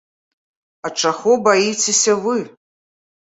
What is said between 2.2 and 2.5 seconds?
вы?